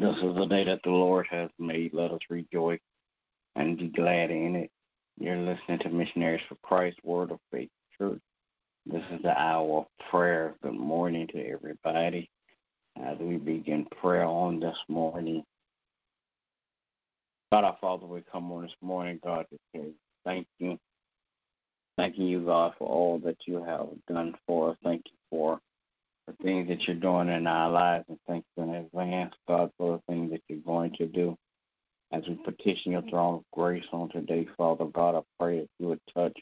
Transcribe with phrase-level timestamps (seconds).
[0.00, 1.92] This is the day that the Lord has made.
[1.92, 2.80] Let us rejoice
[3.56, 4.70] and be glad in it.
[5.18, 7.68] You're listening to Missionaries for Christ Word of Faith
[7.98, 8.20] Church.
[8.86, 10.54] This is the hour of prayer.
[10.62, 12.30] Good morning to everybody.
[13.00, 15.44] As we begin prayer on this morning,
[17.52, 19.90] God our Father, we come on this morning, God, to say
[20.24, 20.78] thank you.
[21.98, 24.76] Thanking you, God, for all that you have done for us.
[24.82, 25.60] Thank you for
[26.26, 28.44] the things that you're doing in our lives, and thank
[28.86, 31.36] advance, God, for the things that you're going to do.
[32.12, 35.88] As we petition your throne of grace on today, Father God, I pray that you
[35.88, 36.36] would touch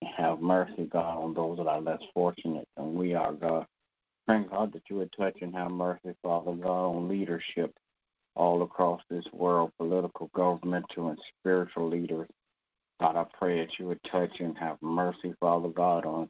[0.00, 3.66] and have mercy, God, on those that are less fortunate than we are, God.
[4.26, 7.72] Praying, God, that you would touch and have mercy, Father God, on leadership
[8.34, 12.28] all across this world, political, governmental, and spiritual leaders.
[13.00, 16.28] God, I pray that you would touch and have mercy, Father God, on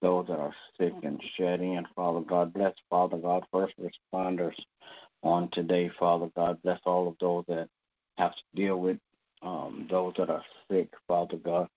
[0.00, 1.86] those that are sick and shed in.
[1.94, 4.54] Father God, bless, Father God, first responders
[5.22, 6.60] on today, Father God.
[6.62, 7.68] Bless all of those that
[8.18, 8.98] have to deal with
[9.42, 11.68] um, those that are sick, Father God,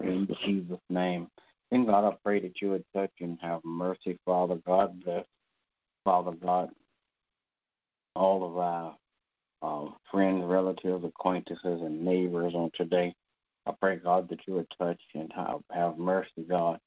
[0.00, 1.28] in Jesus' name.
[1.70, 5.02] And God, I pray that you would touch and have mercy, Father God.
[5.04, 5.24] Bless,
[6.04, 6.70] Father God,
[8.14, 8.96] all of our
[9.62, 13.14] um, friends, relatives, acquaintances, and neighbors on today.
[13.66, 16.78] I pray, God, that you would touch and have, have mercy, God,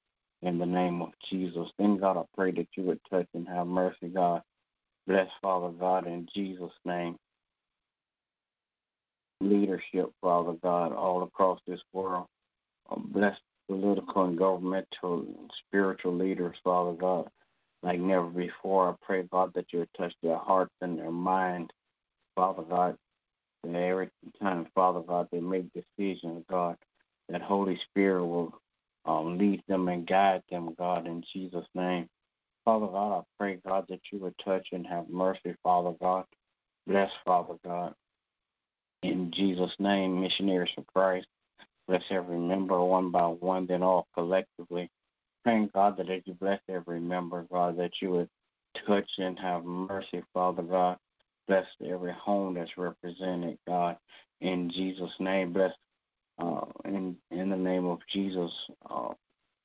[0.45, 1.69] in the name of Jesus.
[1.77, 4.41] Then, God, I pray that you would touch and have mercy, God.
[5.07, 7.17] Bless, Father God, in Jesus' name.
[9.41, 12.27] Leadership, Father God, all across this world.
[12.89, 13.37] Um, bless
[13.67, 17.27] political and governmental and spiritual leaders, Father God,
[17.81, 18.89] like never before.
[18.89, 21.71] I pray, God, that you would touch their hearts and their minds,
[22.35, 22.95] Father God.
[23.63, 24.09] And every
[24.39, 26.77] time, Father God, they make decisions, God,
[27.29, 28.59] that Holy Spirit will
[29.05, 32.09] um, lead them and guide them, God, in Jesus' name.
[32.63, 36.25] Father God, I pray, God, that you would touch and have mercy, Father God.
[36.87, 37.93] Bless, Father God.
[39.03, 41.27] In Jesus' name, missionaries for Christ.
[41.87, 44.89] Bless every member one by one, then all collectively.
[45.43, 48.29] Praying, God, that as you bless every member, God, that you would
[48.87, 50.97] touch and have mercy, Father God.
[51.47, 53.97] Bless every home that's represented, God.
[54.41, 55.73] In Jesus' name, bless
[56.37, 58.51] uh, in in the name of Jesus,
[58.89, 59.09] uh,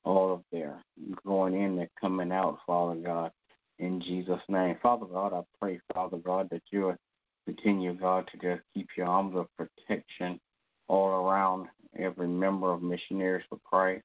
[0.03, 0.81] all of their
[1.25, 3.31] going in and coming out, Father God,
[3.79, 4.77] in Jesus' name.
[4.81, 6.97] Father God, I pray, Father God, that you would
[7.45, 10.39] continue, God, to just keep your arms of protection
[10.87, 11.67] all around
[11.97, 14.03] every member of Missionaries for Christ.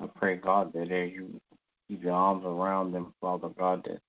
[0.00, 1.40] I pray, God, that as you
[1.88, 4.00] keep your arms around them, Father God, that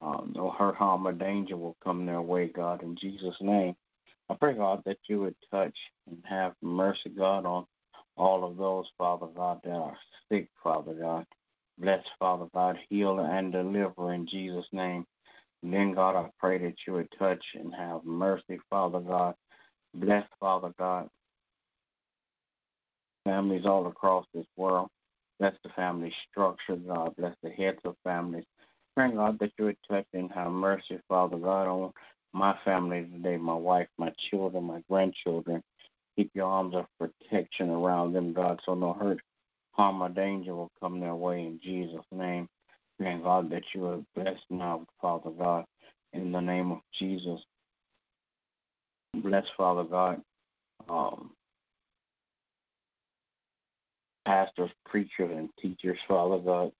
[0.00, 3.74] um, no hurt, harm, or danger will come their way, God, in Jesus' name.
[4.30, 7.64] I pray, God, that you would touch and have mercy, God, on
[8.16, 9.96] all of those, Father God, that are
[10.30, 11.24] sick, Father God.
[11.78, 15.06] Bless, Father God, heal and deliver in Jesus' name.
[15.62, 19.34] And then, God, I pray that you would touch and have mercy, Father God.
[19.94, 21.08] Bless, Father God,
[23.24, 24.88] families all across this world.
[25.38, 27.14] Bless the family structure, God.
[27.16, 28.44] Bless the heads of families.
[28.96, 31.92] Pray, God, that you would touch and have mercy, Father God, on
[32.32, 35.62] my family today, my wife, my children, my grandchildren.
[36.16, 39.20] Keep your arms of protection around them, God, so no hurt,
[39.72, 42.48] harm, or danger will come their way in Jesus' name.
[42.98, 45.64] Praying, God, that you are blessed now, Father God,
[46.12, 47.40] in the name of Jesus.
[49.14, 50.20] Bless, Father God,
[50.88, 51.30] um,
[54.24, 56.72] pastors, preachers, and teachers, Father God,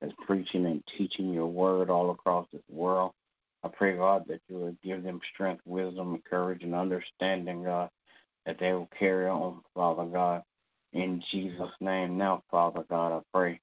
[0.00, 3.12] that's preaching and teaching your word all across this world.
[3.64, 7.88] I pray, God, that you will give them strength, wisdom, courage, and understanding, God,
[8.44, 10.42] that they will carry on, Father God.
[10.92, 13.58] In Jesus' name, now, Father God, I pray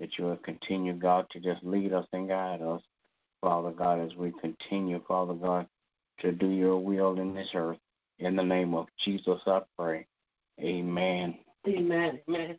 [0.00, 2.80] that you will continue, God, to just lead us and guide us,
[3.42, 5.66] Father God, as we continue, Father God,
[6.20, 7.78] to do your will in this earth.
[8.18, 10.06] In the name of Jesus, I pray.
[10.60, 11.38] Amen.
[11.68, 12.20] Amen.
[12.28, 12.58] Amen.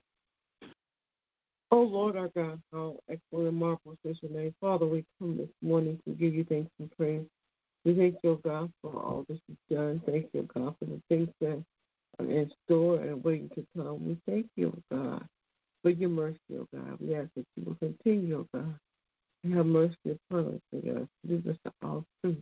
[1.73, 4.53] Oh Lord our God, how excellent and marvelous is your name.
[4.61, 7.25] Father, we come this morning to give you thanks and praise.
[7.83, 9.99] We thank you, God, for all this you've done.
[10.05, 11.63] Thank you, God, for the things that
[12.19, 14.05] are in store and waiting to come.
[14.07, 15.27] We thank you, God,
[15.81, 16.99] for your mercy, oh God.
[16.99, 18.75] We ask that you will continue, God,
[19.55, 19.97] Have mercy
[20.29, 21.07] upon us, O God.
[21.27, 22.37] Lead us to all truth.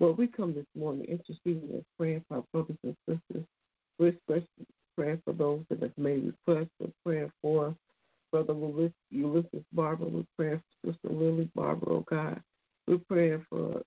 [0.00, 3.46] Lord, we come this morning interceding and praying for our brothers and sisters.
[4.00, 4.66] We're especially
[4.98, 6.70] praying for those that have made requests.
[6.80, 7.76] We're praying for
[8.32, 8.54] Brother
[9.10, 10.06] Ulysses Barber.
[10.06, 12.42] We're praying for Sister Lily Barber, oh God.
[12.88, 13.82] We're praying for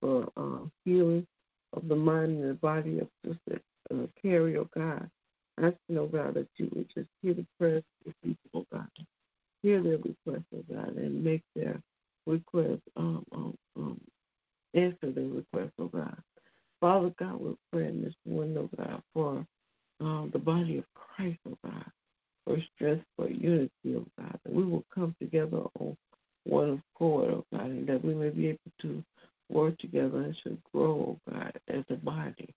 [0.00, 1.26] for uh, healing
[1.74, 3.62] of the mind and the body of Sister
[3.94, 5.10] uh, Carrie, oh God.
[5.58, 8.88] Asking, oh God, that you would just hear the prayers of people, oh God.
[9.62, 11.80] Hear their requests, oh God, and make their
[12.26, 14.00] requests, um, um, um,
[14.74, 16.16] answer their requests, oh God.
[16.80, 19.46] Father God, we're praying this morning, oh God, for
[20.00, 21.86] um, the body of Christ, oh God,
[22.46, 25.96] for strength, for unity, oh God, that we will come together on
[26.58, 29.02] one accord, oh God, and that we may be able to
[29.48, 32.52] work together and to grow, oh God, as a body.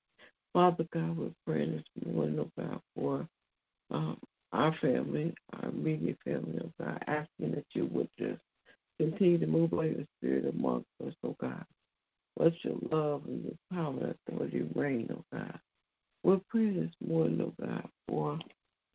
[0.53, 3.27] Father God, we're praying this morning, oh God, for
[3.91, 4.17] um,
[4.53, 8.41] our family, our immediate family, oh God, asking that you would just
[8.99, 11.63] continue to move by your spirit amongst us, oh God.
[12.39, 15.59] Let your love and your power and authority reign, oh God.
[16.23, 18.39] We're praying this morning, oh God, for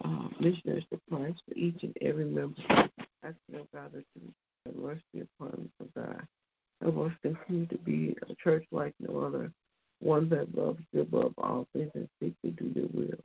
[0.05, 2.61] uh, missionaries to Christ for each and every member.
[3.23, 4.33] Asking, oh God, that you
[4.67, 6.27] have mercy upon us, oh God.
[6.83, 9.51] Help us continue to be a church like no other,
[10.01, 13.19] one that loves you above all things and seeks to do your will.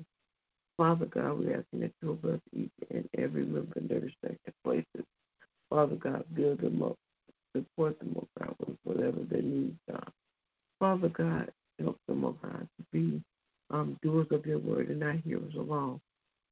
[0.77, 5.05] Father God, we ask that you bless each and every member in their respective places.
[5.69, 6.97] Father God, build them up,
[7.55, 10.11] support them, oh God, with whatever their needs are.
[10.79, 13.21] Father God, help them, oh God, to be
[13.69, 15.99] um, doers of your word and not hearers alone.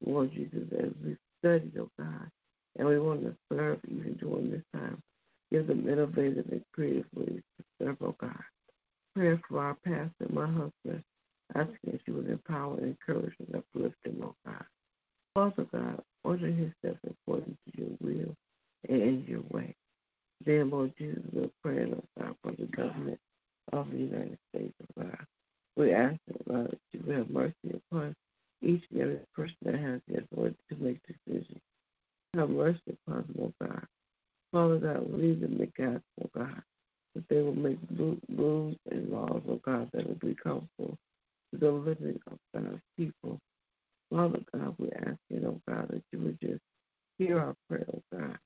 [0.04, 2.30] Lord Jesus, as we study, oh God,
[2.78, 4.89] and we want to serve even during this time.
[5.50, 8.42] Give them innovative and creative ways to serve, oh God.
[9.14, 11.02] Prayer for our pastor, my husband,
[11.54, 14.64] asking that you would empower, encourage, and uplift him, oh God.
[15.34, 18.34] Father God, order his steps according to your will
[18.88, 19.74] and in your way.
[20.44, 23.18] Then, Lord Jesus, we're praying, oh God, for the government
[23.72, 25.26] of the United States, oh God.
[25.76, 28.14] We ask, oh God, that you have mercy upon
[28.62, 31.60] each and every person that has the authority to make decisions.
[32.36, 33.86] Have mercy upon them, oh God.
[34.52, 36.62] Father God, lead them to God, oh God,
[37.14, 40.98] that they will make rules and laws, oh God, that will be comfortable
[41.52, 43.38] to the living of God's people.
[44.10, 46.60] Father God, we ask you, oh God, that you would just
[47.18, 48.38] hear our prayer, oh God,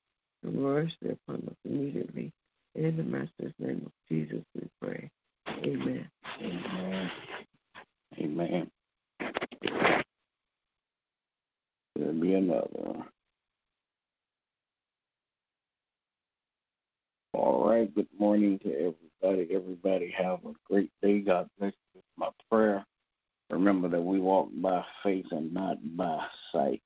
[0.43, 2.33] and mercy upon us immediately.
[2.75, 5.11] In the Master's name of Jesus, we pray.
[5.49, 6.11] Amen.
[6.43, 7.11] Amen.
[8.19, 8.71] Amen.
[11.97, 13.07] There'll be another.
[17.75, 17.95] Right.
[17.95, 19.55] Good morning to everybody.
[19.55, 21.21] Everybody have a great day.
[21.21, 22.03] God bless you.
[22.17, 22.85] My prayer.
[23.51, 26.83] Remember that we walk by faith and not by sight.